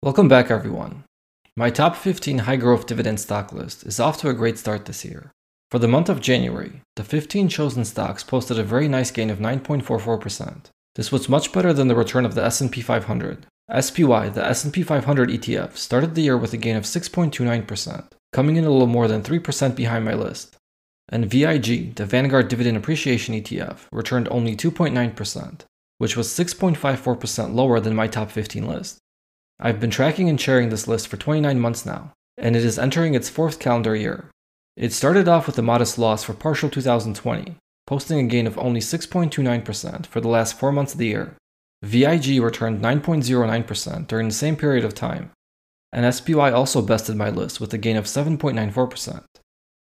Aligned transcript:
Welcome 0.00 0.28
back, 0.28 0.48
everyone. 0.48 1.02
My 1.56 1.70
top 1.70 1.96
15 1.96 2.38
high 2.38 2.54
growth 2.54 2.86
dividend 2.86 3.18
stock 3.18 3.52
list 3.52 3.84
is 3.84 3.98
off 3.98 4.16
to 4.20 4.28
a 4.28 4.32
great 4.32 4.56
start 4.56 4.84
this 4.84 5.04
year. 5.04 5.32
For 5.72 5.80
the 5.80 5.88
month 5.88 6.08
of 6.08 6.20
January, 6.20 6.82
the 6.94 7.02
15 7.02 7.48
chosen 7.48 7.84
stocks 7.84 8.22
posted 8.22 8.60
a 8.60 8.62
very 8.62 8.86
nice 8.86 9.10
gain 9.10 9.28
of 9.28 9.40
9.44%. 9.40 10.66
This 10.94 11.10
was 11.10 11.28
much 11.28 11.52
better 11.52 11.72
than 11.72 11.88
the 11.88 11.96
return 11.96 12.24
of 12.24 12.36
the 12.36 12.44
S&P 12.44 12.80
500. 12.80 13.46
SPY, 13.80 14.28
the 14.28 14.46
S&P 14.46 14.84
500 14.84 15.30
ETF, 15.30 15.76
started 15.76 16.14
the 16.14 16.22
year 16.22 16.38
with 16.38 16.52
a 16.52 16.58
gain 16.58 16.76
of 16.76 16.84
6.29%, 16.84 18.04
coming 18.32 18.54
in 18.54 18.64
a 18.64 18.70
little 18.70 18.86
more 18.86 19.08
than 19.08 19.24
3% 19.24 19.74
behind 19.74 20.04
my 20.04 20.14
list. 20.14 20.56
And 21.08 21.28
VIG, 21.28 21.96
the 21.96 22.06
Vanguard 22.06 22.46
Dividend 22.46 22.76
Appreciation 22.76 23.34
ETF, 23.34 23.88
returned 23.90 24.28
only 24.30 24.54
2.9%, 24.54 25.62
which 25.98 26.16
was 26.16 26.28
6.54% 26.28 27.52
lower 27.52 27.80
than 27.80 27.96
my 27.96 28.06
top 28.06 28.30
15 28.30 28.64
list. 28.64 29.00
I've 29.60 29.80
been 29.80 29.90
tracking 29.90 30.28
and 30.28 30.40
sharing 30.40 30.68
this 30.68 30.86
list 30.86 31.08
for 31.08 31.16
29 31.16 31.58
months 31.58 31.84
now, 31.84 32.12
and 32.36 32.54
it 32.54 32.64
is 32.64 32.78
entering 32.78 33.14
its 33.14 33.28
fourth 33.28 33.58
calendar 33.58 33.96
year. 33.96 34.30
It 34.76 34.92
started 34.92 35.26
off 35.26 35.46
with 35.46 35.58
a 35.58 35.62
modest 35.62 35.98
loss 35.98 36.22
for 36.22 36.32
partial 36.34 36.70
2020, 36.70 37.56
posting 37.86 38.20
a 38.20 38.28
gain 38.28 38.46
of 38.46 38.56
only 38.58 38.80
6.29% 38.80 40.06
for 40.06 40.20
the 40.20 40.28
last 40.28 40.56
four 40.56 40.70
months 40.70 40.92
of 40.92 40.98
the 40.98 41.06
year. 41.06 41.34
VIG 41.82 42.40
returned 42.40 42.80
9.09% 42.80 44.06
during 44.06 44.28
the 44.28 44.34
same 44.34 44.54
period 44.54 44.84
of 44.84 44.94
time, 44.94 45.32
and 45.92 46.14
SPY 46.14 46.50
also 46.52 46.82
bested 46.82 47.16
my 47.16 47.30
list 47.30 47.60
with 47.60 47.72
a 47.74 47.78
gain 47.78 47.96
of 47.96 48.04
7.94%. 48.04 49.24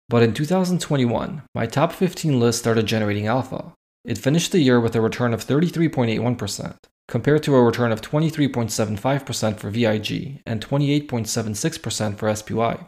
But 0.10 0.24
in 0.24 0.34
2021, 0.34 1.44
my 1.54 1.66
top 1.68 1.92
15 1.92 2.40
list 2.40 2.60
started 2.60 2.86
generating 2.86 3.28
alpha. 3.28 3.74
It 4.06 4.18
finished 4.18 4.52
the 4.52 4.60
year 4.60 4.80
with 4.80 4.96
a 4.96 5.02
return 5.02 5.34
of 5.34 5.46
33.81%, 5.46 6.76
compared 7.08 7.42
to 7.44 7.56
a 7.56 7.64
return 7.64 7.92
of 7.92 8.02
23.75% 8.02 9.58
for 9.58 9.70
VIG 9.70 10.42
and 10.46 10.66
28.76% 10.66 12.18
for 12.18 12.36
SPY. 12.36 12.88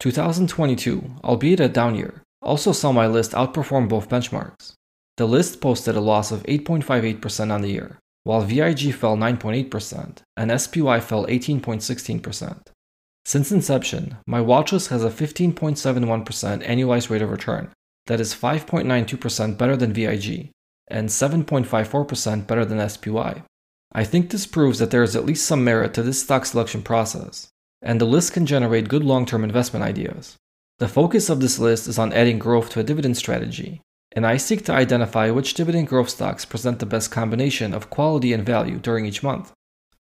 2022, 0.00 1.10
albeit 1.24 1.60
a 1.60 1.68
down 1.68 1.94
year, 1.94 2.22
also 2.42 2.72
saw 2.72 2.92
my 2.92 3.06
list 3.06 3.32
outperform 3.32 3.88
both 3.88 4.08
benchmarks. 4.08 4.72
The 5.16 5.26
list 5.26 5.60
posted 5.60 5.96
a 5.96 6.00
loss 6.00 6.30
of 6.30 6.42
8.58% 6.42 7.50
on 7.50 7.62
the 7.62 7.70
year, 7.70 7.98
while 8.24 8.42
VIG 8.42 8.92
fell 8.94 9.16
9.8% 9.16 10.18
and 10.36 10.60
SPY 10.60 11.00
fell 11.00 11.26
18.16%. 11.26 12.66
Since 13.24 13.50
inception, 13.50 14.18
my 14.26 14.40
watchlist 14.40 14.88
has 14.88 15.02
a 15.02 15.10
15.71% 15.10 16.64
annualized 16.64 17.10
rate 17.10 17.22
of 17.22 17.30
return, 17.30 17.72
that 18.06 18.20
is 18.20 18.34
5.92% 18.34 19.58
better 19.58 19.76
than 19.76 19.92
VIG 19.92 20.50
and 20.88 21.08
7.54% 21.08 22.46
better 22.46 22.64
than 22.64 22.88
SPY. 22.88 23.42
I 23.92 24.04
think 24.04 24.30
this 24.30 24.46
proves 24.46 24.78
that 24.78 24.90
there 24.90 25.02
is 25.02 25.16
at 25.16 25.24
least 25.24 25.46
some 25.46 25.64
merit 25.64 25.94
to 25.94 26.02
this 26.02 26.22
stock 26.22 26.46
selection 26.46 26.82
process, 26.82 27.48
and 27.82 28.00
the 28.00 28.04
list 28.04 28.32
can 28.32 28.46
generate 28.46 28.88
good 28.88 29.04
long 29.04 29.26
term 29.26 29.44
investment 29.44 29.84
ideas. 29.84 30.36
The 30.78 30.88
focus 30.88 31.30
of 31.30 31.40
this 31.40 31.58
list 31.58 31.88
is 31.88 31.98
on 31.98 32.12
adding 32.12 32.38
growth 32.38 32.70
to 32.70 32.80
a 32.80 32.84
dividend 32.84 33.16
strategy, 33.16 33.80
and 34.12 34.26
I 34.26 34.36
seek 34.36 34.64
to 34.66 34.72
identify 34.72 35.30
which 35.30 35.54
dividend 35.54 35.88
growth 35.88 36.10
stocks 36.10 36.44
present 36.44 36.78
the 36.78 36.86
best 36.86 37.10
combination 37.10 37.72
of 37.72 37.90
quality 37.90 38.32
and 38.32 38.44
value 38.44 38.78
during 38.78 39.06
each 39.06 39.22
month. 39.22 39.52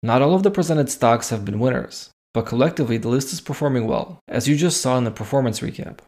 Not 0.03 0.21
all 0.21 0.35
of 0.35 0.43
the 0.43 0.51
presented 0.51 0.89
stocks 0.89 1.29
have 1.29 1.45
been 1.45 1.59
winners, 1.59 2.09
but 2.33 2.45
collectively 2.45 2.97
the 2.97 3.07
list 3.07 3.31
is 3.33 3.41
performing 3.41 3.87
well, 3.87 4.19
as 4.27 4.47
you 4.47 4.55
just 4.55 4.81
saw 4.81 4.97
in 4.97 5.05
the 5.05 5.11
performance 5.11 5.61
recap. 5.61 5.99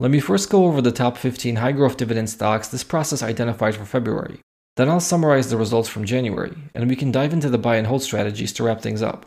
Let 0.00 0.10
me 0.10 0.18
first 0.18 0.48
go 0.48 0.64
over 0.64 0.80
the 0.80 0.92
top 0.92 1.18
15 1.18 1.56
high 1.56 1.72
growth 1.72 1.98
dividend 1.98 2.30
stocks 2.30 2.68
this 2.68 2.82
process 2.82 3.22
identified 3.22 3.74
for 3.74 3.84
February. 3.84 4.40
Then 4.78 4.88
I'll 4.88 4.98
summarize 4.98 5.50
the 5.50 5.58
results 5.58 5.90
from 5.90 6.06
January, 6.06 6.56
and 6.74 6.88
we 6.88 6.96
can 6.96 7.12
dive 7.12 7.34
into 7.34 7.50
the 7.50 7.58
buy 7.58 7.76
and 7.76 7.86
hold 7.86 8.02
strategies 8.02 8.54
to 8.54 8.64
wrap 8.64 8.80
things 8.80 9.02
up. 9.02 9.26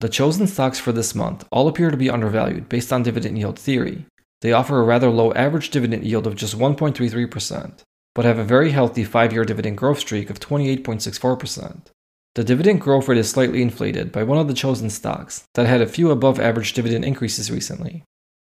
The 0.00 0.08
chosen 0.08 0.46
stocks 0.46 0.78
for 0.78 0.92
this 0.92 1.14
month 1.14 1.44
all 1.50 1.66
appear 1.66 1.90
to 1.90 1.96
be 1.96 2.08
undervalued 2.08 2.68
based 2.68 2.92
on 2.92 3.02
dividend 3.02 3.36
yield 3.36 3.58
theory. 3.58 4.06
They 4.42 4.52
offer 4.52 4.78
a 4.78 4.84
rather 4.84 5.10
low 5.10 5.32
average 5.32 5.70
dividend 5.70 6.04
yield 6.04 6.26
of 6.26 6.36
just 6.36 6.56
1.33%, 6.56 7.82
but 8.14 8.24
have 8.24 8.38
a 8.38 8.44
very 8.44 8.70
healthy 8.70 9.02
5 9.02 9.32
year 9.32 9.44
dividend 9.44 9.76
growth 9.76 9.98
streak 9.98 10.30
of 10.30 10.38
28.64%. 10.38 11.86
The 12.36 12.44
dividend 12.44 12.80
growth 12.80 13.08
rate 13.08 13.18
is 13.18 13.28
slightly 13.28 13.60
inflated 13.60 14.12
by 14.12 14.22
one 14.22 14.38
of 14.38 14.46
the 14.46 14.54
chosen 14.54 14.90
stocks 14.90 15.42
that 15.54 15.66
had 15.66 15.80
a 15.80 15.86
few 15.88 16.12
above 16.12 16.38
average 16.38 16.72
dividend 16.74 17.04
increases 17.04 17.50
recently. 17.50 18.04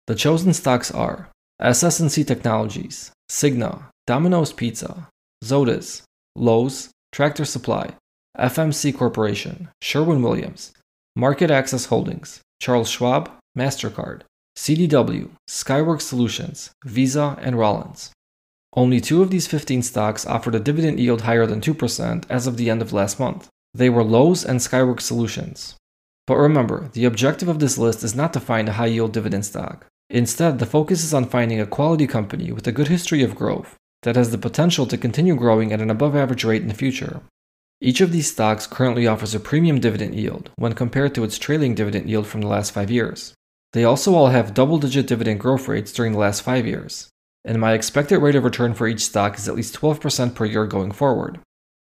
The 0.06 0.14
chosen 0.14 0.52
stocks 0.54 0.92
are 0.92 1.30
SS&C 1.60 2.22
Technologies, 2.22 3.10
Cigna, 3.28 3.86
Domino's 4.06 4.52
Pizza, 4.52 5.08
Zoetis, 5.44 6.02
Lowe's, 6.36 6.90
Tractor 7.10 7.44
Supply, 7.44 7.94
FMC 8.38 8.96
Corporation, 8.96 9.68
Sherwin 9.82 10.22
Williams, 10.22 10.72
MarketAxess 11.18 11.88
Holdings, 11.88 12.40
Charles 12.60 12.88
Schwab, 12.88 13.30
MasterCard, 13.58 14.22
CDW, 14.56 15.30
Skyworks 15.48 16.02
Solutions, 16.02 16.70
Visa, 16.84 17.36
and 17.40 17.58
Rollins. 17.58 18.12
Only 18.74 19.00
two 19.00 19.20
of 19.20 19.30
these 19.30 19.48
15 19.48 19.82
stocks 19.82 20.24
offered 20.24 20.54
a 20.54 20.60
dividend 20.60 21.00
yield 21.00 21.22
higher 21.22 21.46
than 21.46 21.60
2% 21.60 22.24
as 22.30 22.46
of 22.46 22.56
the 22.56 22.70
end 22.70 22.80
of 22.80 22.92
last 22.92 23.18
month. 23.18 23.48
They 23.74 23.90
were 23.90 24.04
Lowe's 24.04 24.44
and 24.44 24.60
Skyworks 24.60 25.02
Solutions. 25.02 25.74
But 26.26 26.36
remember, 26.36 26.90
the 26.92 27.04
objective 27.04 27.48
of 27.48 27.58
this 27.58 27.76
list 27.76 28.04
is 28.04 28.14
not 28.14 28.32
to 28.34 28.40
find 28.40 28.68
a 28.68 28.74
high 28.74 28.86
yield 28.86 29.12
dividend 29.12 29.44
stock. 29.44 29.86
Instead, 30.08 30.58
the 30.58 30.66
focus 30.66 31.02
is 31.02 31.12
on 31.12 31.24
finding 31.24 31.60
a 31.60 31.66
quality 31.66 32.06
company 32.06 32.52
with 32.52 32.66
a 32.68 32.72
good 32.72 32.88
history 32.88 33.22
of 33.22 33.34
growth 33.34 33.76
that 34.02 34.16
has 34.16 34.30
the 34.30 34.38
potential 34.38 34.86
to 34.86 34.96
continue 34.96 35.34
growing 35.34 35.72
at 35.72 35.80
an 35.80 35.90
above 35.90 36.14
average 36.14 36.44
rate 36.44 36.62
in 36.62 36.68
the 36.68 36.74
future. 36.74 37.22
Each 37.82 38.02
of 38.02 38.12
these 38.12 38.30
stocks 38.30 38.66
currently 38.66 39.06
offers 39.06 39.34
a 39.34 39.40
premium 39.40 39.80
dividend 39.80 40.14
yield 40.14 40.50
when 40.56 40.74
compared 40.74 41.14
to 41.14 41.24
its 41.24 41.38
trailing 41.38 41.74
dividend 41.74 42.10
yield 42.10 42.26
from 42.26 42.42
the 42.42 42.46
last 42.46 42.72
five 42.72 42.90
years. 42.90 43.32
They 43.72 43.84
also 43.84 44.14
all 44.14 44.28
have 44.28 44.52
double 44.52 44.78
digit 44.78 45.06
dividend 45.06 45.40
growth 45.40 45.66
rates 45.66 45.92
during 45.92 46.12
the 46.12 46.18
last 46.18 46.42
five 46.42 46.66
years, 46.66 47.08
and 47.44 47.58
my 47.58 47.72
expected 47.72 48.18
rate 48.18 48.34
of 48.34 48.44
return 48.44 48.74
for 48.74 48.86
each 48.86 49.04
stock 49.04 49.38
is 49.38 49.48
at 49.48 49.54
least 49.54 49.74
12% 49.80 50.34
per 50.34 50.44
year 50.44 50.66
going 50.66 50.92
forward. 50.92 51.38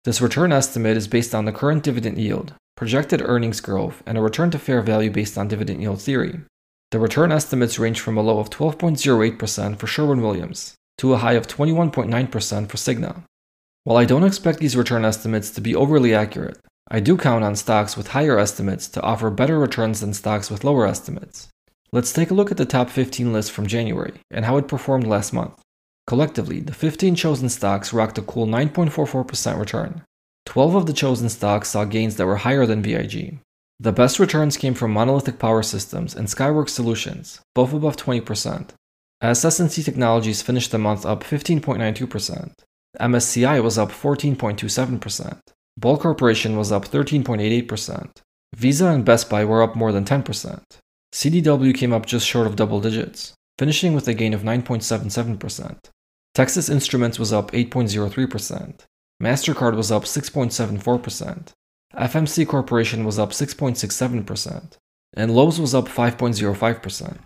This 0.05 0.21
return 0.21 0.53
estimate 0.53 0.99
is 0.99 1.09
based 1.09 1.35
on 1.35 1.47
the 1.47 1.53
current 1.53 1.83
dividend 1.83 2.19
yield, 2.19 2.53
projected 2.77 3.23
earnings 3.23 3.61
growth, 3.61 4.03
and 4.05 4.19
a 4.19 4.21
return 4.21 4.51
to 4.51 4.59
fair 4.59 4.83
value 4.83 5.11
based 5.11 5.39
on 5.39 5.49
dividend 5.49 5.81
yield 5.81 6.03
theory. 6.03 6.41
The 6.91 6.99
return 6.99 7.33
estimates 7.33 7.79
range 7.79 8.01
from 8.01 8.19
a 8.19 8.23
low 8.23 8.39
of 8.39 8.51
12.08% 8.51 9.79
for 9.79 9.87
Sherwin 9.87 10.21
Williams 10.21 10.75
to 10.99 11.15
a 11.15 11.19
high 11.19 11.35
of 11.35 11.47
21.9% 11.47 12.69
for 12.69 12.77
Cigna. 12.77 13.23
While 13.87 13.99
I 13.99 14.05
don't 14.05 14.25
expect 14.25 14.59
these 14.59 14.77
return 14.77 15.05
estimates 15.05 15.49
to 15.51 15.61
be 15.61 15.77
overly 15.77 16.13
accurate, 16.13 16.59
I 16.91 16.99
do 16.99 17.17
count 17.17 17.45
on 17.45 17.55
stocks 17.55 17.97
with 17.97 18.09
higher 18.09 18.37
estimates 18.37 18.89
to 18.89 19.03
offer 19.03 19.31
better 19.31 19.61
returns 19.61 20.01
than 20.01 20.13
stocks 20.13 20.51
with 20.51 20.65
lower 20.65 20.89
estimates. 20.89 21.47
Let's 21.93 22.13
take 22.13 22.33
a 22.33 22.35
look 22.35 22.51
at 22.51 22.57
the 22.57 22.67
top 22.67 22.91
15 22.91 23.33
list 23.33 23.53
from 23.53 23.69
January 23.69 24.15
and 24.29 24.45
how 24.45 24.57
it 24.57 24.67
performed 24.67 25.07
last 25.07 25.33
month. 25.33 25.63
Collectively, 26.09 26.59
the 26.59 26.75
15 26.75 27.15
chosen 27.15 27.49
stocks 27.49 27.93
rocked 27.93 28.19
a 28.19 28.23
cool 28.23 28.49
9.44% 28.49 29.57
return. 29.57 30.03
12 30.47 30.75
of 30.75 30.87
the 30.87 30.93
chosen 30.93 31.29
stocks 31.29 31.69
saw 31.69 31.85
gains 31.85 32.17
that 32.17 32.27
were 32.27 32.39
higher 32.39 32.67
than 32.67 32.83
VIG. 32.83 33.39
The 33.79 33.93
best 33.93 34.19
returns 34.19 34.57
came 34.57 34.75
from 34.75 34.91
Monolithic 34.91 35.39
Power 35.39 35.63
Systems 35.63 36.13
and 36.13 36.27
Skyworks 36.27 36.71
Solutions, 36.71 37.41
both 37.55 37.73
above 37.73 37.97
20%. 37.97 38.71
SS&C 39.23 39.81
Technologies 39.85 40.43
finished 40.43 40.73
the 40.73 40.79
month 40.79 41.07
up 41.07 41.23
15.92%. 41.23 42.51
MSCI 43.01 43.63
was 43.63 43.79
up 43.79 43.91
14.27%. 43.91 45.41
Ball 45.79 45.99
Corporation 45.99 46.57
was 46.57 46.73
up 46.73 46.87
13.88%. 46.87 48.23
Visa 48.55 48.87
and 48.87 49.05
Best 49.05 49.29
Buy 49.29 49.45
were 49.45 49.63
up 49.63 49.77
more 49.77 49.93
than 49.93 50.05
10%. 50.05 50.63
CDW 51.13 51.75
came 51.75 51.93
up 51.93 52.07
just 52.07 52.27
short 52.27 52.47
of 52.47 52.57
double 52.57 52.81
digits, 52.81 53.35
finishing 53.59 53.95
with 53.95 54.09
a 54.09 54.15
gain 54.15 54.35
of 54.35 54.43
9.77%. 54.43 55.79
Texas 56.35 56.69
Instruments 56.69 57.19
was 57.19 57.33
up 57.33 57.51
8.03%. 57.53 58.81
MasterCard 59.23 59.77
was 59.77 59.91
up 59.91 60.05
6.74%. 60.05 61.53
FMC 61.95 62.47
Corporation 62.47 63.05
was 63.05 63.19
up 63.19 63.31
6.67%. 63.31 64.77
And 65.15 65.35
Lowe's 65.35 65.59
was 65.59 65.75
up 65.75 65.89
5.05%. 65.89 67.19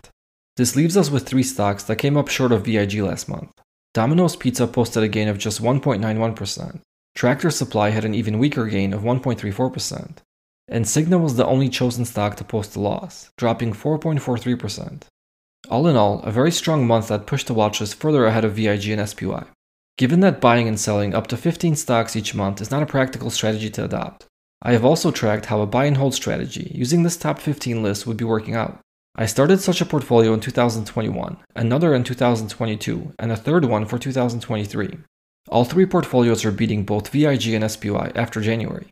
This 0.55 0.75
leaves 0.75 0.95
us 0.95 1.09
with 1.09 1.27
three 1.27 1.43
stocks 1.43 1.83
that 1.83 1.97
came 1.97 2.15
up 2.15 2.29
short 2.29 2.51
of 2.51 2.63
VIG 2.65 3.01
last 3.01 3.27
month. 3.27 3.51
Domino's 3.93 4.37
Pizza 4.37 4.67
posted 4.67 5.03
a 5.03 5.09
gain 5.09 5.27
of 5.27 5.37
just 5.37 5.61
1.91%. 5.61 6.79
Tractor 7.13 7.51
Supply 7.51 7.89
had 7.89 8.05
an 8.05 8.15
even 8.15 8.39
weaker 8.39 8.67
gain 8.67 8.93
of 8.93 9.01
1.34%. 9.01 10.17
and 10.69 10.85
Cigna 10.85 11.19
was 11.19 11.35
the 11.35 11.45
only 11.45 11.67
chosen 11.67 12.05
stock 12.05 12.37
to 12.37 12.45
post 12.45 12.77
a 12.77 12.79
loss, 12.79 13.29
dropping 13.37 13.73
4.43%. 13.73 15.03
All 15.69 15.87
in 15.87 15.97
all, 15.97 16.21
a 16.21 16.31
very 16.31 16.51
strong 16.51 16.87
month 16.87 17.09
that 17.09 17.25
pushed 17.25 17.47
the 17.47 17.53
watches 17.53 17.93
further 17.93 18.25
ahead 18.25 18.45
of 18.45 18.53
VIG 18.53 18.87
and 18.89 19.09
SPY. 19.09 19.45
Given 19.97 20.21
that 20.21 20.39
buying 20.39 20.69
and 20.69 20.79
selling 20.79 21.13
up 21.13 21.27
to 21.27 21.37
15 21.37 21.75
stocks 21.75 22.15
each 22.15 22.33
month 22.33 22.61
is 22.61 22.71
not 22.71 22.81
a 22.81 22.85
practical 22.85 23.29
strategy 23.29 23.69
to 23.71 23.83
adopt, 23.83 24.25
I 24.61 24.71
have 24.71 24.85
also 24.85 25.11
tracked 25.11 25.47
how 25.47 25.61
a 25.61 25.67
buy 25.67 25.85
and 25.85 25.97
hold 25.97 26.13
strategy 26.13 26.71
using 26.73 27.03
this 27.03 27.17
top 27.17 27.39
15 27.39 27.83
list 27.83 28.07
would 28.07 28.17
be 28.17 28.23
working 28.23 28.55
out. 28.55 28.79
I 29.15 29.25
started 29.25 29.59
such 29.59 29.81
a 29.81 29.85
portfolio 29.85 30.33
in 30.33 30.39
2021, 30.39 31.37
another 31.55 31.93
in 31.93 32.03
2022, 32.03 33.13
and 33.19 33.31
a 33.31 33.35
third 33.35 33.65
one 33.65 33.85
for 33.85 33.99
2023. 33.99 34.97
All 35.49 35.65
three 35.65 35.85
portfolios 35.85 36.45
are 36.45 36.51
beating 36.51 36.85
both 36.85 37.09
VIG 37.09 37.53
and 37.53 37.69
SPY 37.69 38.13
after 38.15 38.39
January. 38.39 38.87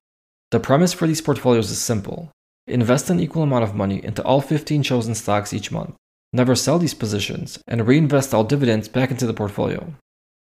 The 0.52 0.60
premise 0.60 0.94
for 0.94 1.08
these 1.08 1.22
portfolios 1.22 1.72
is 1.72 1.82
simple 1.82 2.32
invest 2.68 3.10
an 3.10 3.20
equal 3.20 3.42
amount 3.42 3.64
of 3.64 3.74
money 3.74 4.04
into 4.04 4.24
all 4.24 4.42
15 4.42 4.84
chosen 4.84 5.16
stocks 5.16 5.54
each 5.54 5.72
month, 5.72 5.96
never 6.34 6.54
sell 6.54 6.78
these 6.78 6.94
positions, 6.94 7.58
and 7.68 7.88
reinvest 7.88 8.32
all 8.34 8.44
dividends 8.44 8.88
back 8.88 9.10
into 9.10 9.26
the 9.26 9.34
portfolio. 9.34 9.94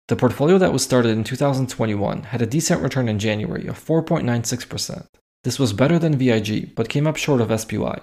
The 0.07 0.15
portfolio 0.15 0.57
that 0.57 0.73
was 0.73 0.83
started 0.83 1.09
in 1.09 1.23
2021 1.23 2.23
had 2.23 2.41
a 2.41 2.47
decent 2.47 2.81
return 2.81 3.07
in 3.07 3.19
January 3.19 3.67
of 3.67 3.83
4.96%. 3.83 5.05
This 5.43 5.59
was 5.59 5.73
better 5.73 5.99
than 5.99 6.17
VIG, 6.17 6.73
but 6.75 6.89
came 6.89 7.05
up 7.05 7.17
short 7.17 7.41
of 7.41 7.59
SPY. 7.59 8.01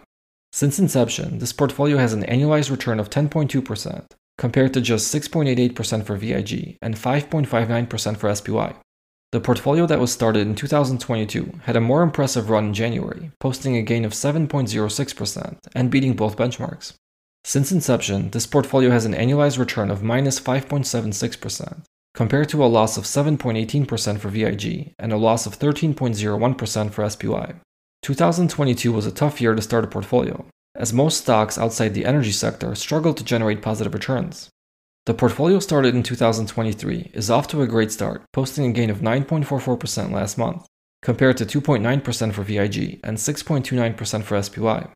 Since 0.53 0.79
inception, 0.79 1.39
this 1.39 1.53
portfolio 1.53 1.97
has 1.97 2.13
an 2.13 2.25
annualized 2.25 2.71
return 2.71 3.01
of 3.01 3.09
10.2%, 3.09 4.05
compared 4.37 4.75
to 4.75 4.83
just 4.83 5.13
6.88% 5.15 6.05
for 6.05 6.17
VIG 6.17 6.77
and 6.83 6.95
5.59% 6.95 8.17
for 8.19 8.35
SPY. 8.35 8.75
The 9.33 9.41
portfolio 9.41 9.87
that 9.87 9.99
was 9.99 10.13
started 10.13 10.47
in 10.47 10.55
2022 10.55 11.61
had 11.63 11.75
a 11.75 11.81
more 11.81 12.03
impressive 12.03 12.51
run 12.51 12.67
in 12.67 12.75
January, 12.75 13.31
posting 13.41 13.77
a 13.77 13.83
gain 13.83 14.05
of 14.05 14.13
7.06% 14.13 15.59
and 15.75 15.91
beating 15.91 16.13
both 16.13 16.37
benchmarks. 16.37 16.93
Since 17.45 17.73
inception, 17.73 18.31
this 18.31 18.47
portfolio 18.47 18.91
has 18.91 19.07
an 19.07 19.15
annualized 19.15 19.59
return 19.59 19.91
of 19.91 20.03
minus 20.03 20.39
5.76%, 20.39 21.83
compared 22.15 22.51
to 22.51 22.63
a 22.63 22.67
loss 22.67 22.99
of 22.99 23.05
7.18% 23.05 24.19
for 24.19 24.29
VIG 24.29 24.93
and 24.99 25.13
a 25.15 25.17
loss 25.17 25.47
of 25.47 25.59
13.01% 25.59 26.91
for 26.91 27.09
SPY. 27.09 27.55
2022 28.03 28.91
was 28.91 29.07
a 29.07 29.13
tough 29.13 29.41
year 29.41 29.55
to 29.55 29.63
start 29.63 29.85
a 29.85 29.87
portfolio, 29.87 30.45
as 30.75 30.93
most 30.93 31.19
stocks 31.19 31.57
outside 31.57 31.95
the 31.95 32.05
energy 32.05 32.33
sector 32.33 32.75
struggled 32.75 33.17
to 33.17 33.25
generate 33.25 33.63
positive 33.63 33.95
returns. 33.95 34.51
The 35.07 35.15
portfolio 35.15 35.61
started 35.61 35.95
in 35.95 36.03
2023 36.03 37.13
is 37.15 37.31
off 37.31 37.47
to 37.49 37.63
a 37.63 37.67
great 37.69 37.93
start, 37.93 38.23
posting 38.33 38.67
a 38.67 38.73
gain 38.73 38.91
of 38.91 39.03
9.44% 39.03 40.11
last 40.11 40.37
month, 40.37 40.67
compared 41.01 41.37
to 41.37 41.47
2.9% 41.47 42.33
for 42.33 42.43
VIG 42.43 42.99
and 43.05 43.19
6.29% 43.19 44.25
for 44.25 44.43
SPY. 44.43 44.89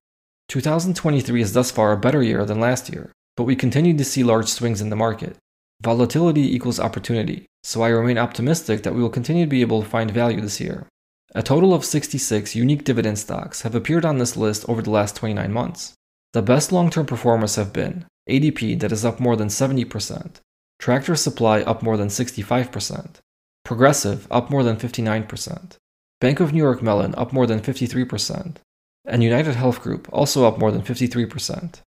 2023 0.48 1.40
is 1.40 1.52
thus 1.52 1.70
far 1.70 1.92
a 1.92 1.96
better 1.96 2.22
year 2.24 2.44
than 2.44 2.58
last 2.58 2.92
year, 2.92 3.12
but 3.36 3.44
we 3.44 3.54
continue 3.54 3.96
to 3.96 4.04
see 4.04 4.24
large 4.24 4.48
swings 4.48 4.80
in 4.80 4.90
the 4.90 4.96
market. 4.96 5.36
Volatility 5.80 6.54
equals 6.54 6.80
opportunity, 6.80 7.46
so 7.62 7.82
I 7.82 7.88
remain 7.88 8.18
optimistic 8.18 8.82
that 8.82 8.94
we 8.94 9.02
will 9.02 9.10
continue 9.10 9.44
to 9.44 9.50
be 9.50 9.60
able 9.60 9.82
to 9.82 9.88
find 9.88 10.10
value 10.10 10.40
this 10.40 10.60
year. 10.60 10.88
A 11.34 11.42
total 11.42 11.74
of 11.74 11.84
66 11.84 12.54
unique 12.54 12.84
dividend 12.84 13.18
stocks 13.18 13.62
have 13.62 13.74
appeared 13.74 14.04
on 14.04 14.18
this 14.18 14.36
list 14.36 14.68
over 14.68 14.80
the 14.80 14.90
last 14.90 15.16
29 15.16 15.52
months. 15.52 15.94
The 16.32 16.42
best 16.42 16.72
long 16.72 16.90
term 16.90 17.06
performers 17.06 17.56
have 17.56 17.72
been 17.72 18.06
ADP, 18.28 18.80
that 18.80 18.92
is 18.92 19.04
up 19.04 19.20
more 19.20 19.36
than 19.36 19.48
70%, 19.48 20.40
Tractor 20.78 21.16
Supply, 21.16 21.62
up 21.62 21.82
more 21.82 21.96
than 21.96 22.08
65%, 22.08 23.16
Progressive, 23.64 24.26
up 24.30 24.50
more 24.50 24.62
than 24.62 24.76
59%, 24.76 25.76
Bank 26.20 26.40
of 26.40 26.52
New 26.52 26.62
York 26.62 26.82
Mellon, 26.82 27.14
up 27.16 27.32
more 27.32 27.46
than 27.46 27.60
53%, 27.60 28.56
and 29.04 29.22
United 29.22 29.54
Health 29.54 29.80
Group, 29.80 30.08
also 30.12 30.46
up 30.46 30.58
more 30.58 30.70
than 30.70 30.82
53%. 30.82 31.80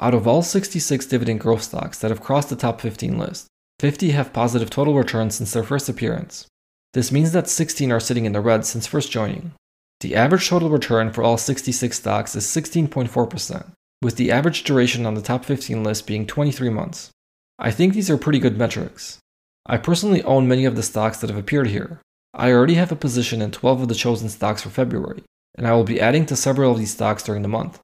Out 0.00 0.14
of 0.14 0.26
all 0.26 0.42
66 0.42 1.06
dividend 1.06 1.40
growth 1.40 1.62
stocks 1.62 1.98
that 2.00 2.10
have 2.10 2.20
crossed 2.20 2.50
the 2.50 2.56
top 2.56 2.80
15 2.80 3.18
list, 3.18 3.46
50 3.78 4.10
have 4.10 4.32
positive 4.32 4.70
total 4.70 4.94
returns 4.94 5.36
since 5.36 5.52
their 5.52 5.62
first 5.62 5.88
appearance. 5.88 6.46
This 6.94 7.10
means 7.10 7.32
that 7.32 7.48
16 7.48 7.90
are 7.90 7.98
sitting 7.98 8.24
in 8.24 8.32
the 8.32 8.40
red 8.40 8.64
since 8.64 8.86
first 8.86 9.10
joining. 9.10 9.52
The 10.00 10.14
average 10.14 10.48
total 10.48 10.70
return 10.70 11.12
for 11.12 11.24
all 11.24 11.36
66 11.36 11.96
stocks 11.96 12.36
is 12.36 12.44
16.4%, 12.44 13.72
with 14.00 14.14
the 14.14 14.30
average 14.30 14.62
duration 14.62 15.04
on 15.04 15.14
the 15.14 15.22
top 15.22 15.44
15 15.44 15.82
list 15.82 16.06
being 16.06 16.24
23 16.24 16.70
months. 16.70 17.10
I 17.58 17.72
think 17.72 17.94
these 17.94 18.08
are 18.10 18.16
pretty 18.16 18.38
good 18.38 18.56
metrics. 18.56 19.18
I 19.66 19.76
personally 19.76 20.22
own 20.22 20.46
many 20.46 20.64
of 20.66 20.76
the 20.76 20.84
stocks 20.84 21.18
that 21.18 21.30
have 21.30 21.38
appeared 21.38 21.66
here. 21.66 22.00
I 22.32 22.52
already 22.52 22.74
have 22.74 22.92
a 22.92 22.96
position 22.96 23.42
in 23.42 23.50
12 23.50 23.82
of 23.82 23.88
the 23.88 23.94
chosen 23.96 24.28
stocks 24.28 24.62
for 24.62 24.70
February, 24.70 25.24
and 25.56 25.66
I 25.66 25.72
will 25.72 25.84
be 25.84 26.00
adding 26.00 26.26
to 26.26 26.36
several 26.36 26.72
of 26.72 26.78
these 26.78 26.92
stocks 26.92 27.24
during 27.24 27.42
the 27.42 27.48
month. 27.48 27.80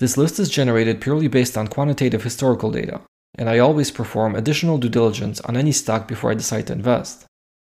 This 0.00 0.16
list 0.16 0.40
is 0.40 0.48
generated 0.48 1.00
purely 1.00 1.28
based 1.28 1.56
on 1.56 1.68
quantitative 1.68 2.24
historical 2.24 2.72
data, 2.72 3.02
and 3.36 3.48
I 3.48 3.58
always 3.58 3.92
perform 3.92 4.34
additional 4.34 4.78
due 4.78 4.88
diligence 4.88 5.40
on 5.42 5.56
any 5.56 5.70
stock 5.70 6.08
before 6.08 6.32
I 6.32 6.34
decide 6.34 6.66
to 6.68 6.72
invest. 6.72 7.27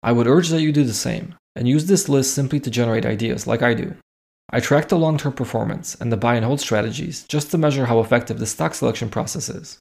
I 0.03 0.11
would 0.11 0.27
urge 0.27 0.49
that 0.49 0.61
you 0.61 0.73
do 0.73 0.83
the 0.83 0.93
same, 0.93 1.35
and 1.55 1.67
use 1.67 1.85
this 1.85 2.09
list 2.09 2.35
simply 2.35 2.59
to 2.59 2.69
generate 2.69 3.05
ideas 3.05 3.47
like 3.47 3.61
I 3.61 3.73
do. 3.73 3.95
I 4.49 4.59
track 4.59 4.89
the 4.89 4.97
long 4.97 5.17
term 5.17 5.33
performance 5.33 5.95
and 5.95 6.11
the 6.11 6.17
buy 6.17 6.35
and 6.35 6.45
hold 6.45 6.59
strategies 6.59 7.23
just 7.23 7.49
to 7.51 7.57
measure 7.57 7.85
how 7.85 8.01
effective 8.01 8.37
the 8.37 8.45
stock 8.45 8.75
selection 8.75 9.09
process 9.09 9.47
is. 9.47 9.79